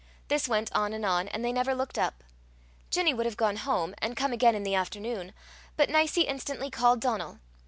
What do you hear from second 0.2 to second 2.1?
This went on and on, and they never looked